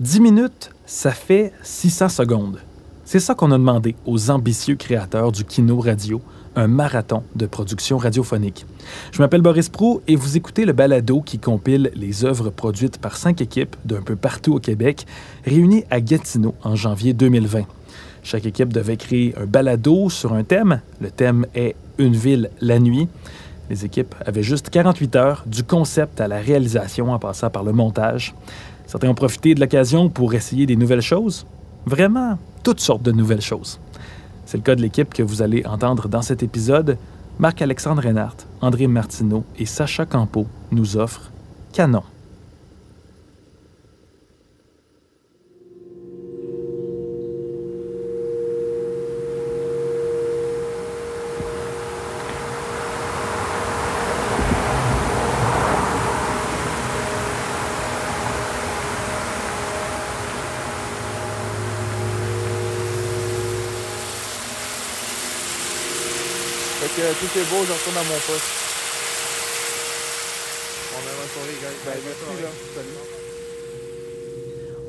[0.00, 2.58] 10 minutes, ça fait 600 secondes.
[3.04, 6.22] C'est ça qu'on a demandé aux ambitieux créateurs du Kino Radio,
[6.56, 8.64] un marathon de production radiophonique.
[9.12, 13.18] Je m'appelle Boris Prou et vous écoutez le balado qui compile les œuvres produites par
[13.18, 15.04] cinq équipes d'un peu partout au Québec,
[15.44, 17.64] réunies à Gatineau en janvier 2020.
[18.22, 20.80] Chaque équipe devait créer un balado sur un thème.
[21.02, 23.06] Le thème est Une ville la nuit.
[23.68, 27.72] Les équipes avaient juste 48 heures du concept à la réalisation en passant par le
[27.72, 28.34] montage.
[28.90, 31.46] Certains ont profité de l'occasion pour essayer des nouvelles choses.
[31.86, 33.78] Vraiment, toutes sortes de nouvelles choses.
[34.46, 36.98] C'est le cas de l'équipe que vous allez entendre dans cet épisode.
[37.38, 41.30] Marc-Alexandre Reinhardt, André Martineau et Sacha Campo nous offrent
[41.72, 42.02] Canon.
[66.96, 68.50] Que tout est beau, je retourne à mon poste.
[70.92, 71.68] On a bonne soirée, gars.
[71.84, 72.48] Ben, merci, là.
[72.74, 72.88] Salut.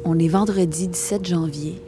[0.04, 1.82] On est vendredi 17 janvier.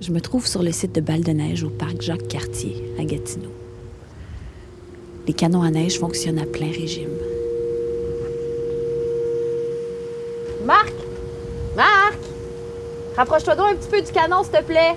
[0.00, 3.52] Je me trouve sur le site de Balle de neige au parc Jacques-Cartier, à Gatineau.
[5.26, 7.10] Les canons à neige fonctionnent à plein régime.
[10.64, 10.92] Marc!
[11.74, 12.18] Marc!
[13.16, 14.94] Rapproche-toi donc un petit peu du canon, s'il te plaît.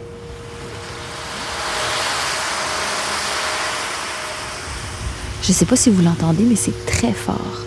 [5.51, 7.65] Je sais pas si vous l'entendez, mais c'est très fort.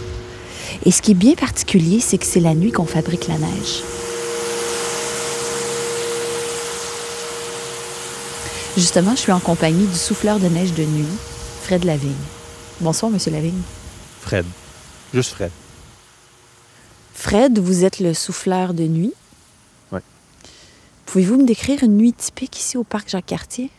[0.86, 3.82] Et ce qui est bien particulier, c'est que c'est la nuit qu'on fabrique la neige.
[8.78, 11.04] Justement, je suis en compagnie du souffleur de neige de nuit,
[11.64, 12.14] Fred Lavigne.
[12.80, 13.60] Bonsoir, Monsieur Lavigne.
[14.22, 14.46] Fred.
[15.12, 15.50] Juste Fred.
[17.12, 19.12] Fred, vous êtes le souffleur de nuit.
[19.92, 20.00] Ouais.
[21.04, 23.70] Pouvez-vous me décrire une nuit typique ici au parc Jacques-Cartier?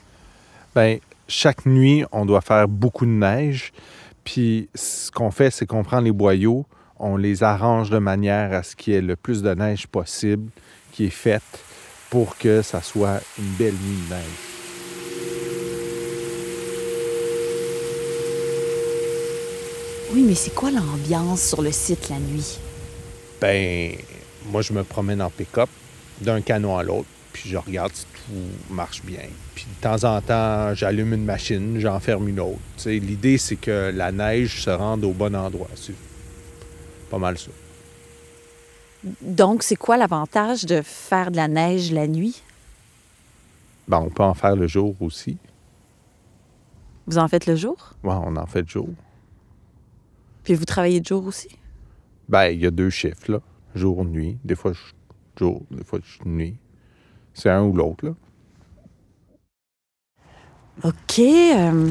[0.76, 3.72] Ben, chaque nuit, on doit faire beaucoup de neige.
[4.24, 6.66] Puis ce qu'on fait, c'est qu'on prend les boyaux,
[7.00, 10.50] on les arrange de manière à ce qu'il y ait le plus de neige possible
[10.92, 11.44] qui est faite
[12.10, 14.56] pour que ça soit une belle nuit de neige.
[20.14, 22.60] Oui, mais c'est quoi l'ambiance sur le site la nuit?
[23.42, 23.92] Ben,
[24.50, 25.70] moi, je me promène en pick-up
[26.22, 29.28] d'un canon à l'autre, puis je regarde si tout marche bien.
[29.56, 32.60] Puis de temps en temps, j'allume une machine, j'en ferme une autre.
[32.86, 35.68] L'idée, c'est que la neige se rende au bon endroit.
[35.76, 35.96] C'est
[37.10, 37.52] pas mal ça.
[39.22, 42.42] Donc, c'est quoi l'avantage de faire de la neige la nuit?
[43.90, 45.38] Ben, on peut en faire le jour aussi.
[47.06, 47.96] Vous en faites le jour?
[48.02, 48.90] Ouais, on en fait le jour.
[50.46, 51.50] Puis vous travaillez de jour aussi?
[52.30, 53.42] Ben, il y a deux chiffres, là.
[53.76, 54.38] Jour, nuit.
[54.46, 54.80] Des fois, je
[55.38, 56.56] jour, des fois, je nuit.
[57.36, 58.12] C'est un ou l'autre, là.
[60.84, 61.20] OK.
[61.20, 61.90] euh,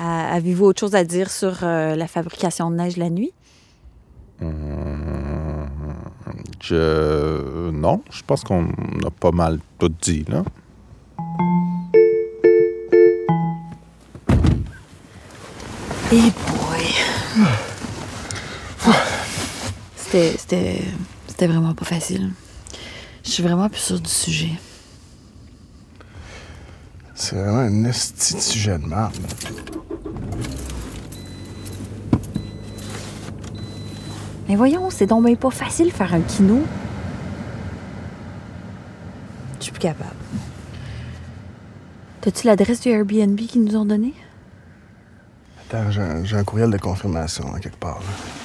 [0.00, 3.32] Avez-vous autre chose à dire sur euh, la fabrication de neige la nuit?
[4.40, 5.68] Hum,
[6.60, 7.70] Je.
[7.70, 8.66] Non, je pense qu'on
[9.04, 10.44] a pas mal tout dit, là.
[16.12, 16.86] Eh boy!
[19.96, 20.82] C'était, c'était,
[21.26, 22.30] c'était vraiment pas facile.
[23.24, 24.52] Je suis vraiment plus sûre du sujet.
[27.14, 29.14] C'est vraiment un esti de sujet de merde.
[34.48, 36.62] Mais voyons, c'est donc bien pas facile faire un kino.
[39.58, 40.10] Je suis plus capable.
[42.20, 44.12] T'as-tu l'adresse du Airbnb qu'ils nous ont donné?
[45.62, 48.00] Attends, j'ai un, j'ai un courriel de confirmation en quelque part.
[48.00, 48.43] là.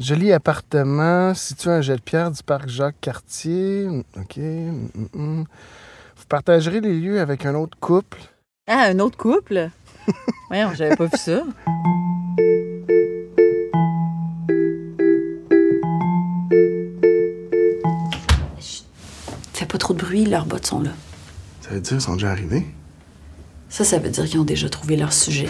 [0.00, 3.86] Joli appartement situé à un jet de pierre du parc Jacques-Cartier.
[4.16, 4.36] OK.
[4.36, 5.44] mm, mm, mm.
[6.16, 8.18] Vous partagerez les lieux avec un autre couple?
[8.66, 9.70] Ah, un autre couple?
[10.48, 11.42] Voyons, j'avais pas vu ça.
[18.60, 18.84] Chut.
[19.52, 20.90] Fais pas trop de bruit, leurs bottes sont là.
[21.60, 22.66] Ça veut dire qu'ils sont déjà arrivés?
[23.68, 25.48] Ça, ça veut dire qu'ils ont déjà trouvé leur sujet.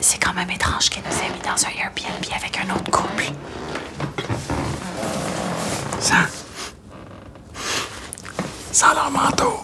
[0.00, 3.24] C'est quand même étrange qu'elle nous ait mis dans un Airbnb avec un autre couple.
[6.00, 6.26] Ça.
[8.72, 9.60] Sans leur manteau.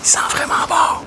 [0.00, 1.05] Ils sentent vraiment bon.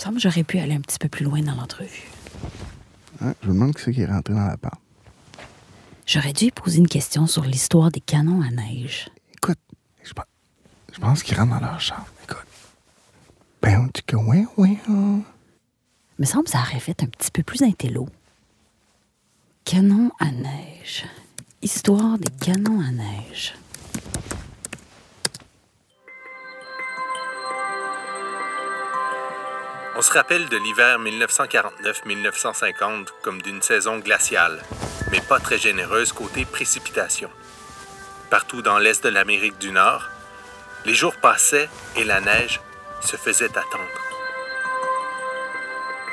[0.00, 2.08] Me semble que j'aurais pu aller un petit peu plus loin dans l'entrevue.
[3.20, 4.80] Hein, je me demande qui c'est qui est rentré dans l'appart.
[6.06, 9.08] J'aurais dû poser une question sur l'histoire des canons à neige.
[9.34, 9.58] Écoute,
[10.02, 10.24] je, pense-
[10.94, 12.06] je pense qu'ils rentrent dans leur chambre.
[12.24, 12.46] Écoute.
[13.62, 14.78] Ben, tu que oui, oui.
[14.88, 15.20] hein.
[16.18, 18.08] me semble que ça aurait fait un petit peu plus intello.
[19.64, 21.04] Canon à neige.
[21.62, 23.54] Histoire des canons à neige.
[29.96, 34.62] On se rappelle de l'hiver 1949-1950 comme d'une saison glaciale,
[35.10, 37.28] mais pas très généreuse côté précipitation.
[38.30, 40.08] Partout dans l'est de l'Amérique du Nord,
[40.84, 42.60] les jours passaient et la neige
[43.00, 43.88] se faisait attendre.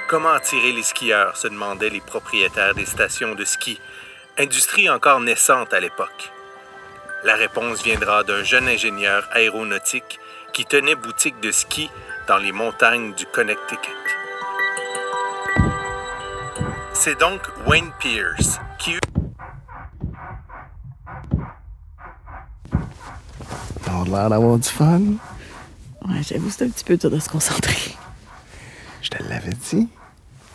[0.09, 3.79] Comment attirer les skieurs, se demandaient les propriétaires des stations de ski,
[4.39, 6.31] industrie encore naissante à l'époque?
[7.24, 10.19] La réponse viendra d'un jeune ingénieur aéronautique
[10.53, 11.91] qui tenait boutique de ski
[12.27, 13.91] dans les montagnes du Connecticut.
[16.94, 19.00] C'est donc Wayne Pierce qui eut
[23.89, 25.00] On a l'air d'avoir du fun.
[26.07, 27.95] Ouais, j'avoue, c'est un petit peu dur de se concentrer.
[29.01, 29.88] Je te l'avais dit.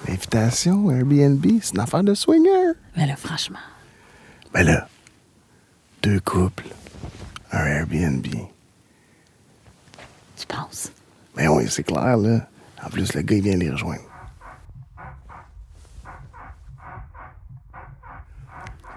[0.07, 2.73] L'invitation Airbnb, c'est une affaire de swinger.
[2.97, 3.59] Mais là, franchement,
[4.53, 4.89] Ben là,
[6.03, 6.67] deux couples,
[7.53, 8.27] un Airbnb.
[10.37, 10.91] tu penses?
[11.35, 12.47] Ben oui, c'est clair, là.
[12.85, 14.03] En plus, le gars, il vient les rejoindre.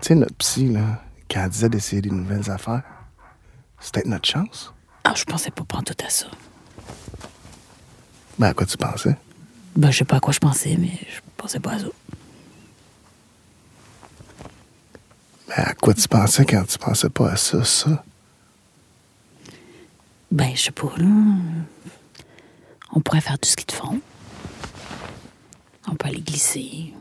[0.02, 2.84] Tu sais, notre psy, là, quand elle disait d'essayer des nouvelles affaires,
[3.80, 4.74] c'était notre chance.
[5.04, 6.28] Ah, je pensais pas prendre tout à ça.
[8.38, 9.16] Ben, à quoi tu pensais?
[9.76, 11.88] Ben, je sais pas à quoi je pensais, mais je pensais pas à ça.
[15.48, 18.04] Ben, à quoi tu pensais quand tu pensais pas à ça, ça?
[20.32, 21.06] Ben, je sais pas, là.
[22.96, 24.00] On pourrait faire du ski de fond.
[25.88, 26.94] On peut aller glisser.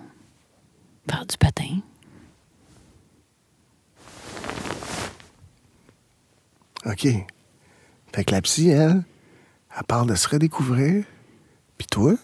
[1.08, 1.80] Faire du patin.
[6.84, 7.06] OK.
[8.12, 9.04] Fait que la psy, elle,
[9.76, 11.04] elle parle de se redécouvrir.
[11.78, 12.14] Puis toi,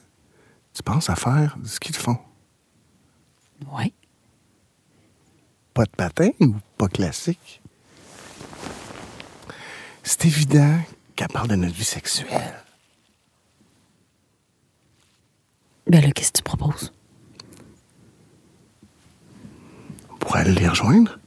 [0.75, 2.19] tu penses à faire du ski de fond.
[3.73, 3.93] Ouais.
[5.75, 7.63] Pas de patin ou pas classique?
[10.03, 10.81] C'est évident
[11.15, 12.65] qu'elle parle de notre vie sexuelle.
[15.91, 16.93] Ben là, qu'est-ce que tu proposes?
[20.09, 21.19] On pourrait aller les rejoindre?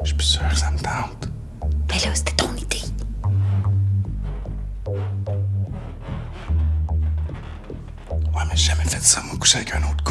[0.00, 1.28] Je suis plus sûr que ça me tente.
[1.88, 2.78] Ben là, c'était ton idée.
[4.86, 4.94] Ouais,
[8.48, 10.03] mais j'ai jamais fait ça, moi, coucher avec un autre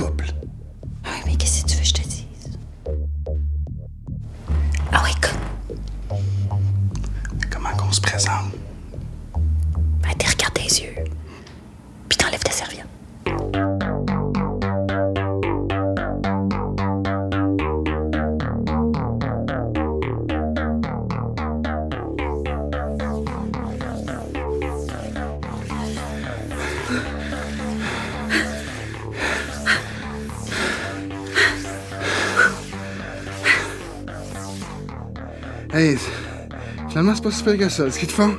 [36.90, 38.38] Finalement, c'est pas si pire que ça, le ski de fond.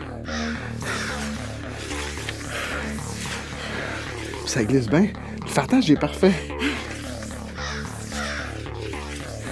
[4.46, 5.08] Ça glisse bien.
[5.42, 6.32] Le fartage est parfait.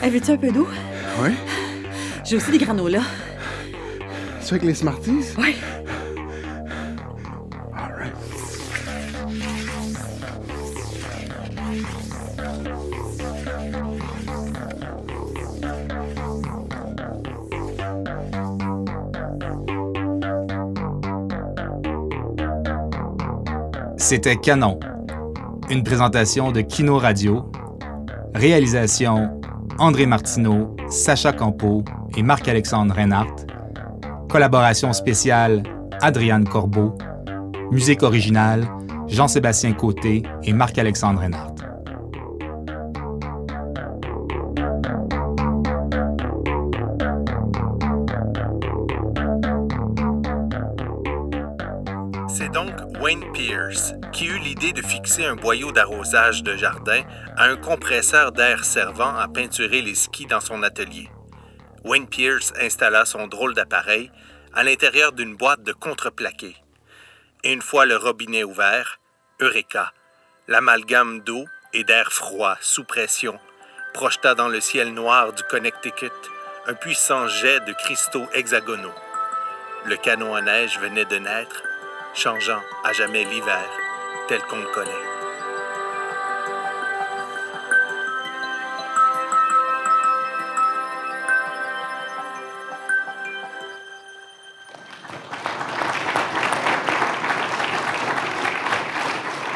[0.03, 0.69] Veux-tu un peu d'eau?
[1.23, 1.31] Oui?
[2.25, 3.05] J'ai aussi des granolas.
[4.45, 5.25] Tu avec les Smarties?
[5.39, 5.57] Ouais.
[24.13, 24.79] C'était Canon,
[25.71, 27.51] une présentation de Kino Radio.
[28.35, 29.41] Réalisation
[29.79, 31.83] André Martineau, Sacha Campo
[32.15, 33.47] et Marc-Alexandre Reinhardt.
[34.29, 35.63] Collaboration spéciale
[36.03, 36.93] Adriane Corbeau.
[37.71, 38.69] Musique originale
[39.09, 41.52] Jean-Sébastien Côté et Marc-Alexandre Reinhardt.
[55.21, 57.03] Un boyau d'arrosage de jardin
[57.37, 61.11] à un compresseur d'air servant à peinturer les skis dans son atelier.
[61.85, 64.11] Wayne Pierce installa son drôle d'appareil
[64.55, 66.57] à l'intérieur d'une boîte de contreplaqué.
[67.45, 69.01] Et une fois le robinet ouvert,
[69.41, 69.93] Eureka!
[70.49, 73.39] L'amalgame d'eau et d'air froid sous pression
[73.93, 76.11] projeta dans le ciel noir du Connecticut
[76.67, 78.95] un puissant jet de cristaux hexagonaux.
[79.85, 81.63] Le canon à neige venait de naître,
[82.15, 83.69] changeant à jamais l'hiver
[84.29, 85.03] tel qu'on le connaît.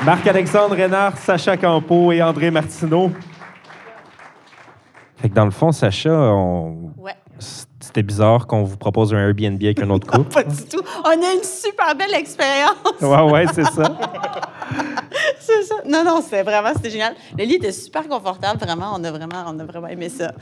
[0.05, 3.11] Marc-Alexandre Renard, Sacha Campo et André Martineau.
[5.17, 7.15] Fait que dans le fond, Sacha, on- Ouais.
[7.39, 10.31] c'était bizarre qu'on vous propose un Airbnb avec un autre couple.
[10.35, 10.83] Pas du tout.
[11.05, 12.77] On a une super belle expérience.
[13.01, 13.83] ouais, ouais, c'est ça.
[15.67, 15.81] C'est ça?
[15.89, 17.15] Non, non, c'est vraiment, c'était génial.
[17.39, 18.93] Le lit était super confortable, vraiment.
[18.97, 20.33] On a vraiment, on a vraiment aimé ça.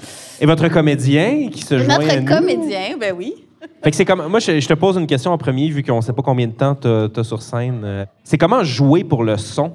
[0.41, 2.27] Et votre comédien qui se joint à Notre nous?
[2.27, 3.35] comédien, ben oui.
[3.83, 4.27] Fait que c'est comme.
[4.27, 6.53] Moi, je, je te pose une question en premier, vu qu'on sait pas combien de
[6.53, 7.81] temps t'as as sur scène.
[7.85, 9.73] Euh, C'est comment jouer pour le son?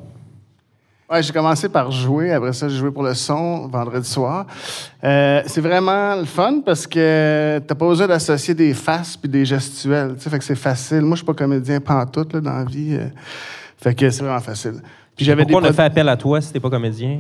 [1.11, 2.31] Ouais, j'ai commencé par jouer.
[2.31, 4.45] Après ça, j'ai joué pour le son vendredi soir.
[5.03, 9.43] Euh, c'est vraiment le fun parce que t'as pas besoin d'associer des faces puis des
[9.43, 10.13] gestuels.
[10.17, 11.01] Tu sais, fait que c'est facile.
[11.01, 12.93] Moi, je suis pas comédien pantoute là, dans la vie.
[12.93, 13.07] euh.
[13.81, 14.81] fait que c'est vraiment facile.
[15.19, 17.19] Puis j'avais des Pourquoi on a fait appel à toi si t'es pas comédien?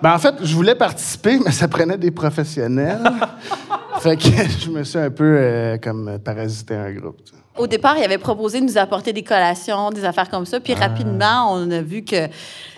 [0.00, 3.02] Ben, en fait, je voulais participer, mais ça prenait des professionnels.
[3.98, 4.28] fait que
[4.60, 7.16] je me suis un peu euh, comme parasité un groupe.
[7.58, 10.60] Au départ, il avait proposé de nous apporter des collations, des affaires comme ça.
[10.60, 12.28] Puis rapidement, on a vu que.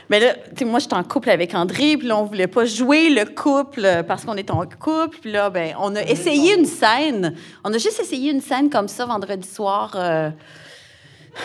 [0.08, 2.64] Mais là, tu sais, moi, j'étais en couple avec André, puis là, on voulait pas
[2.64, 5.18] jouer le couple euh, parce qu'on est en couple.
[5.20, 7.34] Puis là, ben, on a essayé une scène.
[7.62, 10.30] On a juste essayé une scène comme ça vendredi soir, euh,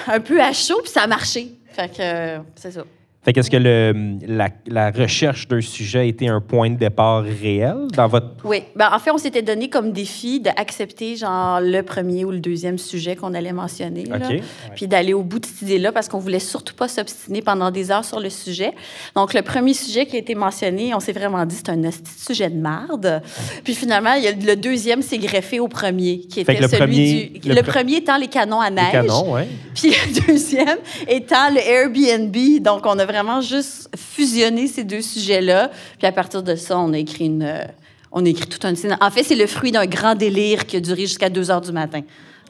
[0.08, 1.58] un peu à chaud, puis ça a marché.
[1.74, 2.84] Fait que euh, c'est ça.
[3.28, 3.94] Fait qu'est-ce que le,
[4.26, 8.28] la, la recherche d'un sujet a été un point de départ réel dans votre.
[8.46, 8.64] Oui.
[8.74, 12.78] Ben, en fait, on s'était donné comme défi d'accepter, genre, le premier ou le deuxième
[12.78, 14.06] sujet qu'on allait mentionner.
[14.06, 14.16] là.
[14.16, 14.40] OK.
[14.78, 17.92] Puis d'aller au bout de cette idée-là parce qu'on voulait surtout pas s'obstiner pendant des
[17.92, 18.72] heures sur le sujet.
[19.14, 21.82] Donc, le premier sujet qui a été mentionné, on s'est vraiment dit c'est un
[22.18, 23.22] sujet de marde.
[23.66, 27.26] Puis finalement, il y a le deuxième s'est greffé au premier, qui était celui premier-
[27.44, 27.50] du.
[27.50, 28.86] le Le, pre- premier étant les canons à neige.
[28.86, 29.50] Les canons, ouais.
[29.76, 30.78] Puis le deuxième
[31.10, 32.64] étant le Airbnb.
[32.64, 35.72] Donc, on a vraiment juste fusionné ces deux sujets-là.
[35.98, 37.44] Puis à partir de ça, on a écrit une.
[37.44, 37.64] euh,
[38.12, 38.98] on écrit toute une scène.
[39.02, 41.72] En fait, c'est le fruit d'un grand délire qui a duré jusqu'à 2 heures du
[41.72, 42.02] matin,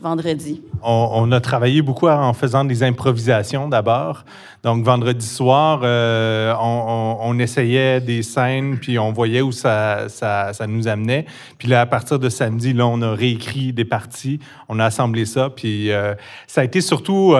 [0.01, 0.61] vendredi.
[0.83, 4.23] On, a travaillé beaucoup en faisant des improvisations d'abord.
[4.63, 10.87] Donc, vendredi soir, euh, on, essayait des scènes, puis on voyait où ça, ça, nous
[10.87, 11.25] amenait.
[11.57, 15.25] Puis là, à partir de samedi, là, on a réécrit des parties, on a assemblé
[15.25, 16.13] ça, puis euh,
[16.45, 17.35] ça a été surtout...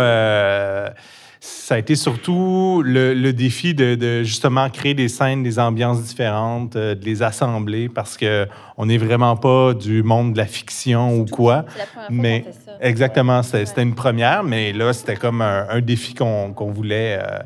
[1.39, 6.01] ça a été surtout le, le défi de, de justement créer des scènes, des ambiances
[6.01, 10.45] différentes, euh, de les assembler parce que on n'est vraiment pas du monde de la
[10.45, 11.57] fiction ou quoi.
[11.57, 12.71] La première fois Mais qu'on fait ça.
[12.81, 17.19] exactement, c'était c'était une première, mais là c'était comme un, un défi qu'on qu'on voulait
[17.21, 17.39] euh,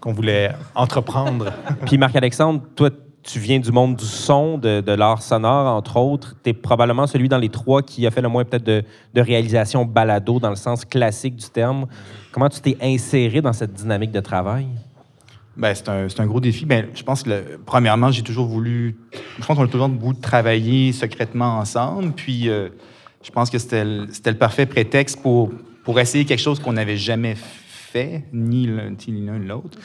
[0.00, 1.52] qu'on voulait entreprendre.
[1.86, 2.90] Puis Marc-Alexandre, toi,
[3.24, 6.36] tu viens du monde du son, de, de l'art sonore, entre autres.
[6.44, 9.20] Tu es probablement celui dans les trois qui a fait le moins peut-être de, de
[9.20, 11.86] réalisation balado dans le sens classique du terme.
[12.32, 14.66] Comment tu t'es inséré dans cette dynamique de travail?
[15.56, 16.66] Ben, c'est un, un gros défi.
[16.66, 18.96] Ben, je pense que, premièrement, j'ai toujours voulu.
[19.38, 22.12] Je pense qu'on a toujours voulu travailler secrètement ensemble.
[22.12, 22.68] Puis, euh,
[23.22, 25.50] je pense que c'était le, le parfait prétexte pour,
[25.82, 29.78] pour essayer quelque chose qu'on n'avait jamais fait, ni l'un ni l'autre.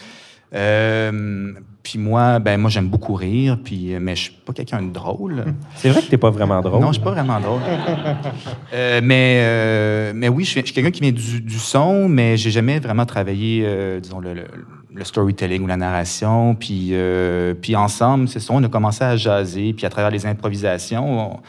[0.56, 1.54] Euh,
[1.84, 5.46] puis moi, ben moi j'aime beaucoup rire, puis mais je suis pas quelqu'un de drôle.
[5.76, 6.82] C'est vrai que t'es pas vraiment drôle.
[6.82, 7.62] Non, je suis pas vraiment drôle.
[8.74, 12.52] Euh, mais, euh, mais oui, je suis, quelqu'un qui vient du, du son, mais j'ai
[12.52, 14.44] jamais vraiment travaillé, euh, disons, le, le-
[14.94, 16.54] le storytelling ou la narration.
[16.56, 20.26] Puis, euh, puis ensemble, c'est ça, on a commencé à jaser, puis à travers les
[20.28, 21.40] improvisations, on-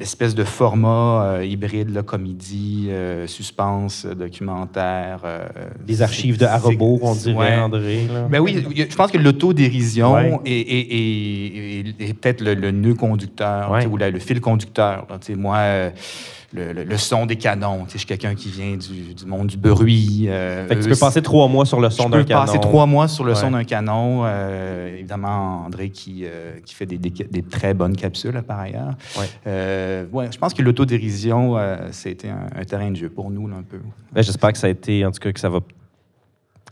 [0.00, 5.20] l'espèce de format euh, hybride, là, comédie, euh, suspense, euh, documentaire.
[5.24, 5.46] euh,
[5.86, 7.54] Des archives de Haribo, on dirait, ouais.
[7.58, 8.06] André.
[8.12, 8.26] là.
[8.28, 10.38] Ben oui, je pense que l'autodérision Ouais.
[10.46, 13.86] est, est- est- est- est peut-être le, le nœud conducteur Ouais.
[13.86, 15.06] ou la- le fil conducteur.
[15.10, 15.18] là.
[15.36, 15.58] Moi,
[16.52, 19.24] le, le- le son des canons, tu sais, je suis quelqu'un qui vient du, du
[19.26, 20.26] monde du bruit.
[20.28, 22.24] euh, Fait que tu eux, peux passer trois mois sur le je son peux d'un
[22.24, 22.44] canon.
[22.46, 24.22] passer trois mois sur le son d'un canon.
[24.24, 28.58] euh, évidemment, André qui, euh, qui fait des, des- des très bonnes capsules là, par
[28.60, 28.94] ailleurs.
[29.18, 29.26] Ouais.
[29.46, 31.56] Euh, ouais, je pense que l'autodérision,
[31.92, 33.78] c'était un, un terrain de jeu pour nous là, un peu.
[34.12, 35.60] Ben, J'espère que ça a été, en tout cas, que ça va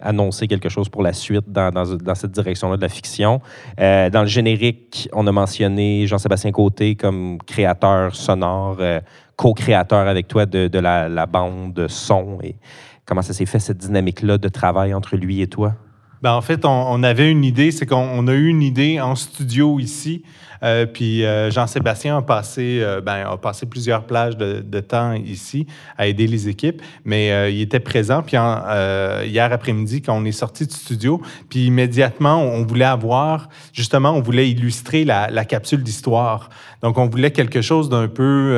[0.00, 1.70] annoncer quelque chose pour la suite dans,
[2.14, 3.40] cette direction-là de la fiction.
[3.80, 9.00] Euh, dans le générique, on a mentionné Jean-Sébastien Côté comme créateur sonore, euh,
[9.36, 12.38] co-créateur avec toi de, la, la bande de son.
[12.42, 12.56] Et
[13.04, 15.74] comment ça s'est fait, cette dynamique-là de travail entre lui et toi?
[16.22, 19.14] Ben, en fait, on, avait une idée, c'est qu'on on a eu une idée en
[19.14, 20.22] studio ici.
[20.64, 25.66] Euh, puis euh, Jean-Sébastien a passé, euh, ben, a passé plusieurs plages de, temps ici
[25.96, 28.22] à aider les équipes, mais il était présent.
[28.22, 34.10] Puis hier après-midi, quand on est sorti du studio, puis immédiatement, on voulait avoir, justement,
[34.10, 36.50] on voulait illustrer la, capsule d'histoire.
[36.82, 38.56] Donc, on voulait quelque chose d'un peu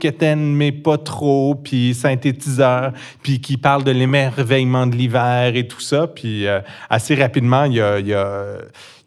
[0.00, 2.92] quétaine, mais pas trop, puis synthétiseur,
[3.22, 6.06] puis qui parle de l'émerveillement de l'hiver et tout ça.
[6.06, 8.58] Puis euh, assez rapidement, il a, il, a,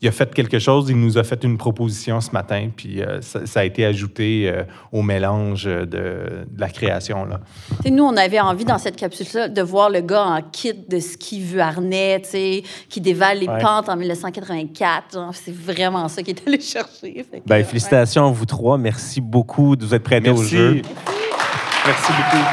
[0.01, 3.20] il a fait quelque chose, il nous a fait une proposition ce matin, puis euh,
[3.22, 4.62] ça, ça a été ajouté euh,
[4.92, 7.25] au mélange de, de la création.
[7.25, 7.39] Là.
[7.89, 11.42] Nous, on avait envie dans cette capsule-là de voir le gars en kit de ski
[11.42, 12.22] vu harnais,
[12.89, 13.58] qui dévale les Ouais.
[13.60, 15.13] pentes en 1984.
[15.13, 17.13] Genre, C'est vraiment ça qu'il est allé chercher.
[17.32, 17.63] Que, Ben, ouais.
[17.63, 18.77] félicitations à vous trois.
[18.77, 20.50] Merci beaucoup de vous être prêtés au Merci.
[20.58, 20.82] jeu.
[21.86, 22.44] Merci beaucoup.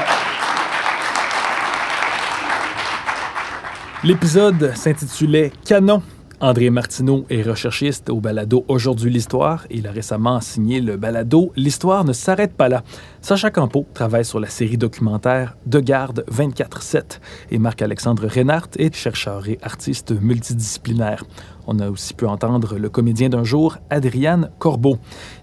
[4.05, 6.03] L'épisode s'intitulait Canon.
[6.41, 12.05] André Martineau est recherchiste au balado Aujourd'hui l'Histoire il a récemment signé le balado L'Histoire
[12.05, 12.83] ne s'arrête pas là.
[13.21, 19.49] Sacha Campo travaille sur la série documentaire De garde 24-7 et Marc-Alexandre Reinhardt est chercheur
[19.49, 21.25] et artiste multidisciplinaire.
[21.67, 24.99] On a aussi pu entendre le comédien d'un jour, Adriane Corbeau.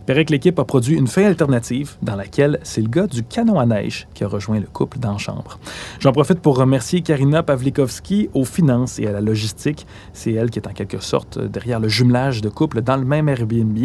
[0.06, 3.60] Paraît que l'équipe a produit une fin alternative dans laquelle c'est le gars du canon
[3.60, 5.60] à neige qui a rejoint le couple dans chambre.
[6.00, 9.86] J'en profite pour remercier Karina Pavlikovski aux finances et à la logistique.
[10.14, 13.30] C'est elle qui est en quelque sorte derrière le jumelage de couple dans le même
[13.30, 13.78] Airbnb.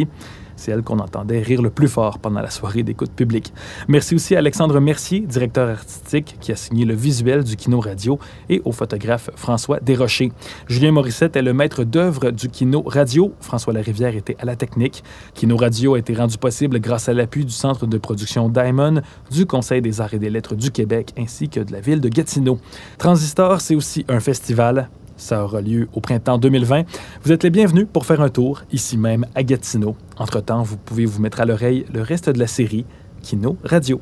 [0.57, 3.53] C'est elle qu'on entendait rire le plus fort pendant la soirée d'écoute publique.
[3.89, 8.19] Merci aussi à Alexandre Mercier, directeur artistique, qui a signé le visuel du Kino Radio,
[8.49, 10.33] et au photographe François Desrochers.
[10.69, 13.35] Julien Morissette est le maître d'œuvre du Kino Radio.
[13.41, 15.05] François Larivière était à la technique.
[15.35, 19.47] Kino Radio a été rendu possible grâce à l'appui du Centre de production Diamond, du
[19.47, 22.59] Conseil des arts et des lettres du Québec, ainsi que de la ville de Gatineau.
[22.99, 24.89] Transistor, c'est aussi un festival.
[25.17, 26.85] Ça aura lieu au printemps 2020.
[27.25, 29.97] Vous êtes les bienvenus pour faire un tour, ici même à Gatineau.
[30.19, 32.85] Entre-temps, vous pouvez vous mettre à l'oreille le reste de la série
[33.23, 34.01] Kino Radio.